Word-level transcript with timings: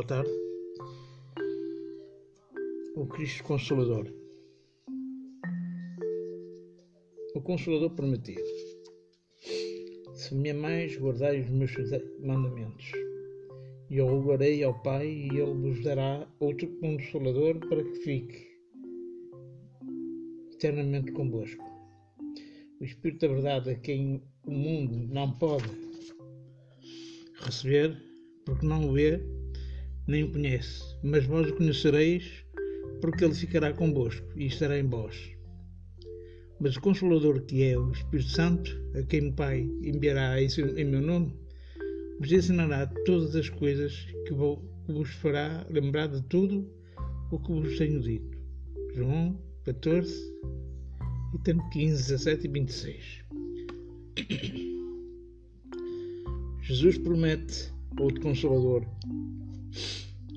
Boa 0.00 0.08
tarde. 0.08 0.30
O 2.96 3.06
Cristo 3.06 3.44
Consolador. 3.44 4.06
O 7.34 7.42
Consolador 7.42 7.90
prometido. 7.90 8.40
Se 10.14 10.34
me 10.34 10.52
amais, 10.52 10.96
guardai 10.96 11.42
os 11.42 11.50
meus 11.50 11.72
mandamentos. 12.18 12.90
E 13.90 13.98
eu 13.98 14.06
rogarei 14.06 14.64
ao 14.64 14.72
Pai, 14.82 15.06
e 15.06 15.38
Ele 15.38 15.52
vos 15.52 15.84
dará 15.84 16.26
outro 16.40 16.66
Consolador 16.78 17.58
para 17.68 17.84
que 17.84 17.96
fique 17.96 18.48
eternamente 20.54 21.12
convosco. 21.12 21.62
O 22.80 22.84
Espírito 22.84 23.28
da 23.28 23.34
Verdade, 23.34 23.70
a 23.72 23.74
quem 23.74 24.22
o 24.46 24.50
mundo 24.50 25.12
não 25.12 25.30
pode 25.36 25.68
receber, 27.44 28.02
porque 28.46 28.64
não 28.64 28.88
o 28.88 28.92
vê 28.94 29.39
nem 30.10 30.24
o 30.24 30.32
conhece, 30.32 30.82
mas 31.04 31.24
vós 31.24 31.48
o 31.48 31.54
conhecereis, 31.54 32.44
porque 33.00 33.24
ele 33.24 33.34
ficará 33.34 33.72
convosco 33.72 34.26
e 34.36 34.46
estará 34.46 34.76
em 34.76 34.88
vós. 34.88 35.30
Mas 36.58 36.76
o 36.76 36.80
Consolador, 36.80 37.42
que 37.42 37.62
é 37.62 37.78
o 37.78 37.92
Espírito 37.92 38.28
Santo, 38.30 38.76
a 38.98 39.02
quem 39.04 39.28
o 39.28 39.32
Pai 39.32 39.60
enviará 39.82 40.42
em 40.42 40.84
meu 40.84 41.00
nome, 41.00 41.32
vos 42.18 42.30
ensinará 42.30 42.86
todas 43.06 43.36
as 43.36 43.48
coisas 43.48 44.04
que 44.26 44.34
vos 44.92 45.10
fará 45.22 45.64
lembrar 45.70 46.08
de 46.08 46.20
tudo 46.24 46.68
o 47.30 47.38
que 47.38 47.52
vos 47.52 47.78
tenho 47.78 48.00
dito. 48.00 48.36
João 48.94 49.40
14, 49.64 50.12
item 51.36 51.60
15, 51.70 52.12
17 52.12 52.46
e 52.46 52.50
26. 52.50 53.24
Jesus 56.62 56.98
promete 56.98 57.72
outro 57.98 58.20
Consolador. 58.20 58.84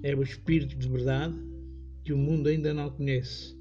É 0.04 0.16
o 0.16 0.22
Espírito 0.22 0.78
de 0.78 0.88
verdade 0.88 1.36
que 2.04 2.12
o 2.12 2.18
mundo 2.18 2.50
ainda 2.50 2.74
não 2.74 2.90
conhece, 2.90 3.58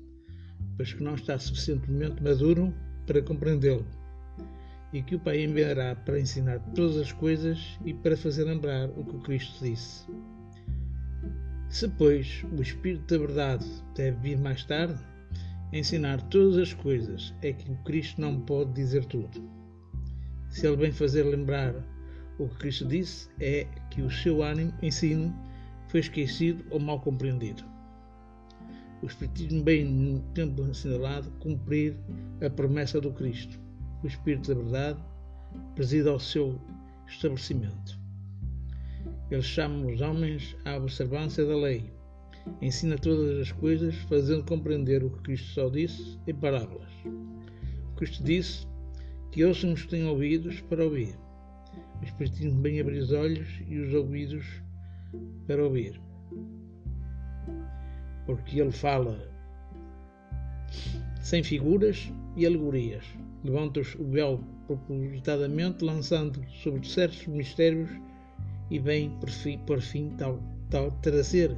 pois 0.77 0.93
que 0.93 1.03
não 1.03 1.15
está 1.15 1.39
suficientemente 1.39 2.23
maduro 2.23 2.75
para 3.07 3.23
compreendê-lo, 3.23 3.87
e 4.93 5.03
que 5.03 5.15
o 5.15 5.21
Pai 5.21 5.45
enviará 5.45 5.95
para 5.95 6.21
ensinar 6.21 6.59
todas 6.75 6.97
as 6.97 7.13
coisas 7.13 7.79
e 7.85 7.95
para 7.95 8.17
fazer 8.17 8.45
lembrar 8.45 8.91
o 8.91 9.05
que 9.05 9.19
Cristo 9.21 9.65
disse. 9.65 10.05
Se, 11.69 11.89
pois, 11.89 12.45
o 12.53 12.61
Espírito 12.61 13.07
da 13.07 13.25
verdade 13.25 13.67
deve 13.95 14.19
vir 14.21 14.39
mais 14.39 14.65
tarde, 14.65 15.01
ensinar 15.73 16.21
todas 16.29 16.59
as 16.59 16.75
coisas, 16.75 17.35
é 17.41 17.53
que 17.53 17.71
o 17.71 17.77
Cristo 17.85 18.21
não 18.21 18.41
pode 18.41 18.73
dizer 18.73 19.05
tudo. 19.07 19.49
Se 20.51 20.67
ele 20.67 20.77
vem 20.77 20.93
fazer 20.93 21.23
lembrar 21.23 21.75
o 22.39 22.49
que 22.49 22.57
Cristo 22.57 22.87
disse 22.87 23.29
é 23.41 23.67
que 23.91 24.03
o 24.03 24.11
seu 24.11 24.43
ânimo, 24.43 24.75
ensino 24.83 25.35
foi 25.93 26.01
esquecido 26.01 26.65
ou 26.71 26.81
mal 26.81 26.99
compreendido. 27.01 27.63
O 29.03 29.07
Espiritismo 29.07 29.63
vem, 29.63 29.85
no 29.85 30.21
tempo 30.33 30.63
assinalado, 30.63 31.31
cumprir 31.39 31.95
a 32.45 32.49
promessa 32.49 32.99
do 32.99 33.13
Cristo. 33.13 33.61
O 34.03 34.07
Espírito 34.07 34.55
da 34.55 34.61
Verdade 34.63 34.99
preside 35.75 36.09
ao 36.09 36.19
seu 36.19 36.59
estabelecimento. 37.07 38.01
Ele 39.31 39.43
chama 39.43 39.87
os 39.87 40.01
homens 40.01 40.57
à 40.65 40.77
observância 40.77 41.45
da 41.45 41.57
lei, 41.57 41.93
ensina 42.63 42.97
todas 42.97 43.41
as 43.41 43.53
coisas, 43.53 43.95
fazendo 44.09 44.45
compreender 44.45 45.05
o 45.05 45.11
que 45.11 45.23
Cristo 45.25 45.49
só 45.49 45.69
disse 45.69 46.19
em 46.27 46.35
parábolas. 46.35 46.91
O 47.05 47.97
Cristo 47.97 48.25
disse 48.25 48.67
que 49.31 49.45
ouçam 49.45 49.75
os 49.75 49.83
que 49.83 49.89
têm 49.89 50.07
ouvidos 50.07 50.59
para 50.63 50.85
ouvir 50.85 51.15
o 52.01 52.05
Espiritismo 52.05 52.61
bem 52.61 52.81
abrir 52.81 52.99
os 52.99 53.13
olhos 53.13 53.49
e 53.69 53.79
os 53.79 53.95
ouvidos 53.95 54.45
para 55.47 55.65
ouvir. 55.65 56.01
Porque 58.27 58.61
ele 58.61 58.73
fala 58.73 59.19
sem 61.21 61.43
figuras 61.43 62.13
e 62.37 62.47
alegorias. 62.47 63.05
Levanta 63.45 63.81
o 63.99 64.11
véu 64.11 64.41
propositadamente, 64.67 65.85
lançando 65.85 66.41
sobre 66.63 66.87
certos 66.87 67.27
mistérios 67.27 67.91
e 68.71 68.79
vem, 68.79 69.11
por 69.19 69.29
fim, 69.29 69.59
por 69.59 69.81
fim 69.81 70.11
tal, 70.17 70.41
tal 70.71 70.91
trazer 71.03 71.57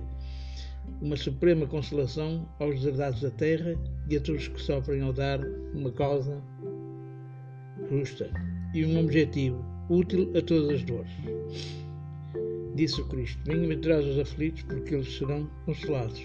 uma 1.00 1.16
suprema 1.16 1.66
consolação 1.66 2.48
aos 2.59 2.76
deserdados 2.76 3.21
da 3.21 3.31
terra 3.31 3.75
e 4.09 4.16
a 4.16 4.21
todos 4.21 4.48
que 4.48 4.60
sofrem 4.60 5.03
ao 5.03 5.12
dar 5.12 5.41
uma 5.75 5.91
causa 5.92 6.42
justa 7.91 8.31
e 8.75 8.84
um 8.84 8.98
objetivo 8.98 9.65
útil 9.88 10.31
a 10.36 10.42
todas 10.42 10.76
as 10.76 10.84
dores. 10.84 11.12
Disse 12.74 13.00
o 13.00 13.04
Cristo: 13.06 13.40
Bem-aventurados 13.44 14.08
os 14.08 14.18
aflitos, 14.18 14.62
porque 14.62 14.94
eles 14.94 15.16
serão 15.16 15.48
consolados. 15.64 16.22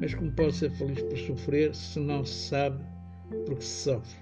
Mas 0.00 0.14
como 0.14 0.30
pode 0.32 0.54
ser 0.54 0.70
feliz 0.72 1.00
por 1.00 1.16
sofrer 1.16 1.74
se 1.74 1.98
não 1.98 2.24
se 2.24 2.48
sabe 2.48 2.84
porque 3.46 3.62
se 3.62 3.84
sofre? 3.84 4.18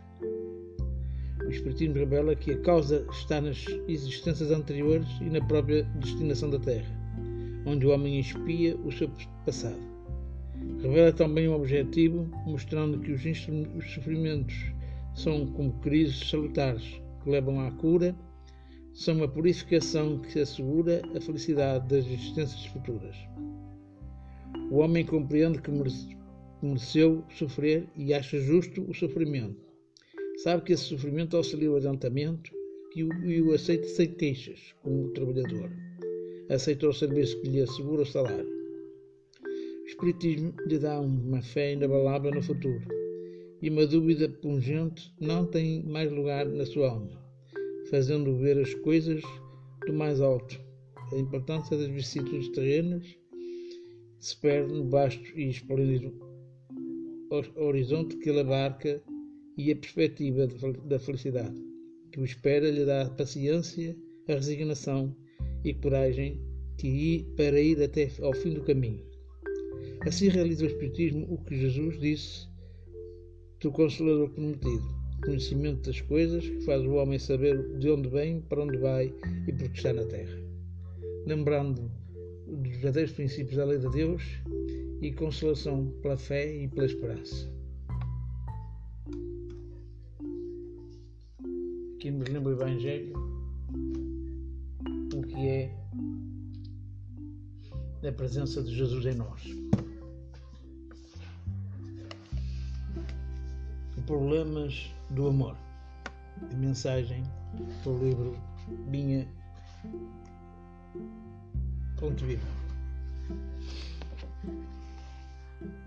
O 1.44 1.50
Espiritismo 1.50 1.94
revela 1.94 2.36
que 2.36 2.52
a 2.52 2.60
causa 2.60 3.04
está 3.10 3.40
nas 3.40 3.64
existências 3.88 4.50
anteriores 4.50 5.08
e 5.20 5.24
na 5.24 5.44
própria 5.44 5.82
destinação 5.96 6.50
da 6.50 6.58
Terra, 6.58 6.96
onde 7.66 7.84
o 7.84 7.90
homem 7.90 8.20
espia 8.20 8.76
o 8.76 8.92
seu 8.92 9.10
passado. 9.44 9.80
Revela 10.80 11.12
também 11.12 11.48
o 11.48 11.54
objetivo, 11.54 12.30
mostrando 12.46 13.00
que 13.00 13.12
os, 13.12 13.22
os 13.76 13.92
sofrimentos 13.92 14.54
são 15.14 15.46
como 15.48 15.72
crises 15.80 16.30
salutares 16.30 17.02
que 17.22 17.30
levam 17.30 17.60
à 17.60 17.70
cura 17.72 18.14
são 18.94 19.16
uma 19.16 19.26
purificação 19.28 20.18
que 20.20 20.38
assegura 20.38 21.02
a 21.16 21.20
felicidade 21.20 21.88
das 21.88 22.06
existências 22.06 22.64
futuras. 22.66 23.16
O 24.70 24.76
homem 24.76 25.04
compreende 25.04 25.60
que 25.60 25.70
mereceu 26.62 27.24
sofrer 27.36 27.88
e 27.96 28.14
acha 28.14 28.38
justo 28.38 28.88
o 28.88 28.94
sofrimento. 28.94 29.60
Sabe 30.42 30.62
que 30.62 30.72
esse 30.72 30.84
sofrimento 30.84 31.36
auxilia 31.36 31.72
o 31.72 31.76
adiantamento 31.76 32.52
e 32.94 33.42
o, 33.42 33.52
aceita 33.52 33.88
sem 33.88 34.14
queixas, 34.14 34.72
como 34.82 35.10
trabalhador. 35.10 35.70
Aceita 36.48 36.88
o 36.88 36.92
serviço 36.92 37.40
que 37.40 37.48
lhe 37.48 37.60
assegura 37.60 38.02
o 38.02 38.06
salário. 38.06 38.48
O 39.82 39.86
Espiritismo 39.86 40.54
lhe 40.66 40.78
dá 40.78 41.00
uma 41.00 41.42
fé 41.42 41.72
inabalável 41.72 42.30
no 42.30 42.42
futuro 42.42 42.86
e 43.60 43.68
uma 43.68 43.86
dúvida 43.86 44.28
pungente 44.28 45.12
não 45.20 45.44
tem 45.44 45.82
mais 45.82 46.12
lugar 46.12 46.46
na 46.46 46.64
sua 46.64 46.90
alma 46.90 47.23
fazendo 47.90 48.36
ver 48.36 48.58
as 48.58 48.74
coisas 48.74 49.22
do 49.86 49.92
mais 49.92 50.20
alto. 50.20 50.60
A 51.12 51.16
importância 51.16 51.76
das 51.76 51.88
vicissitudes 51.88 52.48
terrenas 52.50 53.16
se 54.18 54.36
perde 54.40 54.72
no 54.72 54.88
vasto 54.88 55.38
e 55.38 55.50
esplêndido 55.50 56.12
horizonte 57.56 58.16
que 58.16 58.30
ele 58.30 58.40
abarca 58.40 59.02
e 59.56 59.70
a 59.70 59.76
perspectiva 59.76 60.46
da 60.86 60.98
felicidade, 60.98 61.60
que 62.12 62.20
o 62.20 62.24
espera 62.24 62.70
lhe 62.70 62.84
dá 62.84 63.10
paciência, 63.10 63.96
a 64.28 64.34
resignação 64.34 65.14
e 65.64 65.74
coragem 65.74 66.40
que 66.78 66.88
ir, 66.88 67.24
para 67.36 67.60
ir 67.60 67.82
até 67.82 68.10
ao 68.20 68.32
fim 68.34 68.54
do 68.54 68.62
caminho. 68.62 69.04
Assim 70.06 70.28
realiza 70.28 70.64
o 70.64 70.68
Espiritismo 70.68 71.26
o 71.32 71.42
que 71.44 71.56
Jesus 71.56 71.98
disse 71.98 72.46
do 73.60 73.70
Consolador 73.72 74.30
prometido 74.30 75.03
conhecimento 75.22 75.86
das 75.86 76.00
coisas 76.00 76.44
que 76.46 76.60
faz 76.62 76.82
o 76.84 76.94
homem 76.94 77.18
saber 77.18 77.78
de 77.78 77.90
onde 77.90 78.08
vem, 78.08 78.40
para 78.40 78.62
onde 78.62 78.78
vai 78.78 79.12
e 79.46 79.52
por 79.52 79.68
que 79.70 79.76
está 79.76 79.92
na 79.92 80.04
terra. 80.04 80.36
Lembrando 81.26 81.90
dos 82.46 82.70
verdadeiros 82.72 83.12
princípios 83.12 83.56
da 83.56 83.64
lei 83.64 83.78
de 83.78 83.90
Deus 83.90 84.22
e 85.00 85.12
consolação 85.12 85.86
pela 86.02 86.16
fé 86.16 86.54
e 86.54 86.68
pela 86.68 86.86
esperança. 86.86 87.52
Aqui 91.96 92.10
nos 92.10 92.28
lembra 92.28 92.50
o 92.50 92.56
Evangelho 92.56 93.14
o 95.14 95.22
que 95.22 95.48
é 95.48 95.70
a 98.06 98.12
presença 98.12 98.62
de 98.62 98.74
Jesus 98.74 99.06
em 99.06 99.14
nós. 99.14 99.42
Problemas 104.06 104.94
do 105.08 105.28
Amor. 105.28 105.56
A 106.52 106.56
mensagem 106.56 107.22
do 107.82 107.96
livro 108.04 108.36
Minha 108.86 109.26
Ponto 111.98 112.22
Viva. 112.26 112.46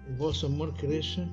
O 0.09 0.15
vosso 0.15 0.47
amor 0.47 0.73
cresça 0.73 1.29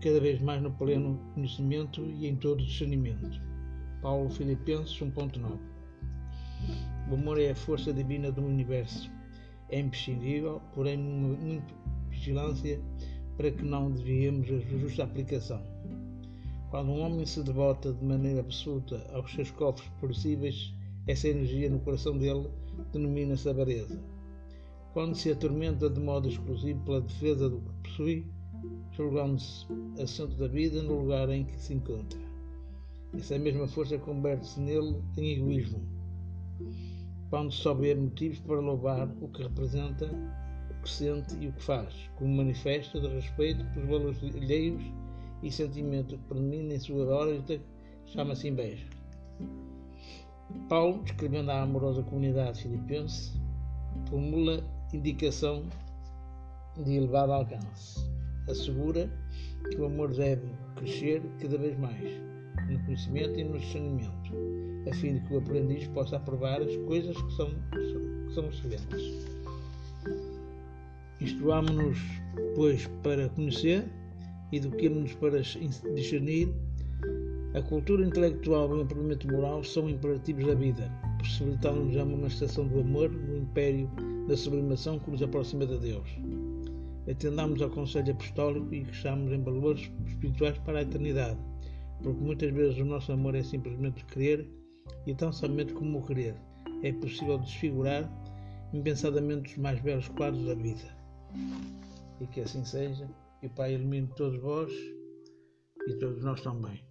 cada 0.00 0.20
vez 0.20 0.40
mais 0.40 0.62
no 0.62 0.70
pleno 0.70 1.18
conhecimento 1.34 2.00
e 2.00 2.28
em 2.28 2.36
todo 2.36 2.62
discernimento. 2.62 3.40
Paulo 4.00 4.30
Filipenses 4.30 4.96
1.9 5.00 5.58
O 7.10 7.14
amor 7.14 7.40
é 7.40 7.50
a 7.50 7.56
força 7.56 7.92
divina 7.92 8.30
do 8.30 8.40
universo. 8.40 9.10
É 9.68 9.80
imprescindível, 9.80 10.62
porém, 10.74 10.96
muita 10.96 11.74
vigilância 12.08 12.80
para 13.36 13.50
que 13.50 13.64
não 13.64 13.90
desviemos 13.90 14.48
a 14.48 14.58
justa 14.78 15.02
aplicação. 15.02 15.71
Quando 16.72 16.90
um 16.90 17.02
homem 17.02 17.26
se 17.26 17.42
devota 17.42 17.92
de 17.92 18.02
maneira 18.02 18.40
absoluta 18.40 19.06
aos 19.12 19.30
seus 19.30 19.50
cofres 19.50 19.86
possíveis, 20.00 20.72
essa 21.06 21.28
energia 21.28 21.68
no 21.68 21.78
coração 21.80 22.16
dele 22.16 22.48
denomina-se 22.94 23.46
avareza. 23.46 24.02
quando 24.94 25.14
se 25.14 25.30
atormenta 25.30 25.90
de 25.90 26.00
modo 26.00 26.30
exclusivo 26.30 26.82
pela 26.86 27.02
defesa 27.02 27.50
do 27.50 27.60
que 27.60 27.90
possui, 27.90 28.26
julgando-se 28.92 29.66
assunto 30.02 30.34
da 30.36 30.48
vida 30.48 30.82
no 30.82 31.00
lugar 31.00 31.28
em 31.28 31.44
que 31.44 31.60
se 31.60 31.74
encontra. 31.74 32.18
Essa 33.12 33.38
mesma 33.38 33.68
força 33.68 33.98
converte-se 33.98 34.58
nele 34.58 34.96
em 35.18 35.32
egoísmo, 35.32 35.86
quando 37.28 37.52
vê 37.80 37.94
motivos 37.94 38.40
para 38.40 38.60
louvar 38.60 39.14
o 39.20 39.28
que 39.28 39.42
representa, 39.42 40.06
o 40.06 40.82
que 40.82 40.88
sente 40.88 41.36
e 41.38 41.48
o 41.48 41.52
que 41.52 41.62
faz, 41.62 41.94
como 42.16 42.34
manifesto 42.34 42.98
de 42.98 43.08
respeito 43.08 43.62
pelos 43.74 43.90
valores 43.90 44.22
alheios 44.22 45.01
e 45.42 45.50
sentimento 45.50 46.16
que 46.16 46.24
predomina 46.24 46.74
em 46.74 46.78
sua 46.78 47.06
órbita, 47.06 47.60
chama-se 48.06 48.48
inveja. 48.48 48.86
Paulo, 50.68 51.02
escrevendo 51.04 51.50
à 51.50 51.62
amorosa 51.62 52.02
comunidade 52.02 52.62
filipense, 52.62 53.32
formula 54.08 54.62
indicação 54.92 55.64
de 56.76 56.96
elevado 56.96 57.32
alcance. 57.32 58.00
Assegura 58.48 59.10
que 59.70 59.76
o 59.80 59.86
amor 59.86 60.12
deve 60.12 60.48
crescer 60.76 61.22
cada 61.38 61.56
vez 61.58 61.78
mais 61.78 62.20
no 62.68 62.78
conhecimento 62.84 63.38
e 63.38 63.44
no 63.44 63.58
discernimento, 63.58 64.32
a 64.90 64.94
fim 64.94 65.14
de 65.14 65.20
que 65.20 65.34
o 65.34 65.38
aprendiz 65.38 65.86
possa 65.88 66.16
aprovar 66.16 66.60
as 66.60 66.76
coisas 66.76 67.16
que 67.16 67.32
são, 67.34 67.50
que 67.50 68.34
são 68.34 68.48
excelentes. 68.48 69.26
Instruámonos, 71.20 71.98
pois, 72.56 72.86
para 73.02 73.28
conhecer, 73.30 73.88
eduquemos-nos 74.52 75.14
para 75.14 75.40
discernir. 75.94 76.52
A 77.54 77.60
cultura 77.60 78.06
intelectual 78.06 78.70
e 78.70 78.78
o 78.78 78.82
empreendimento 78.82 79.30
moral 79.30 79.62
são 79.62 79.88
imperativos 79.88 80.46
da 80.46 80.54
vida, 80.54 80.90
possibilitando-nos 81.18 81.96
a 81.96 82.04
manifestação 82.04 82.66
do 82.66 82.80
amor 82.80 83.10
no 83.10 83.38
império 83.38 83.90
da 84.26 84.36
sublimação 84.36 84.98
que 84.98 85.10
nos 85.10 85.22
aproxima 85.22 85.66
de 85.66 85.78
Deus. 85.78 86.08
Atendamos 87.10 87.60
ao 87.60 87.68
conselho 87.68 88.12
apostólico 88.12 88.74
e 88.74 88.84
cresçamos 88.84 89.32
em 89.32 89.42
valores 89.42 89.90
espirituais 90.06 90.56
para 90.58 90.78
a 90.78 90.82
eternidade, 90.82 91.38
porque 92.02 92.20
muitas 92.24 92.50
vezes 92.52 92.78
o 92.78 92.84
nosso 92.84 93.12
amor 93.12 93.34
é 93.34 93.42
simplesmente 93.42 94.04
crer 94.06 94.48
e 95.06 95.14
tão 95.14 95.32
somente 95.32 95.74
como 95.74 95.98
o 95.98 96.06
querer 96.06 96.34
é 96.82 96.92
possível 96.92 97.38
desfigurar 97.38 98.10
impensadamente 98.72 99.52
os 99.52 99.58
mais 99.58 99.80
belos 99.80 100.08
quadros 100.08 100.44
da 100.44 100.54
vida. 100.54 100.82
E 102.20 102.26
que 102.26 102.40
assim 102.40 102.64
seja, 102.64 103.08
e 103.42 103.48
Pai 103.48 103.74
ilumine 103.74 104.08
todos 104.16 104.40
vós 104.40 104.72
e 105.88 105.98
todos 105.98 106.22
nós 106.24 106.40
também. 106.42 106.84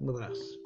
Um 0.00 0.10
abraço. 0.10 0.60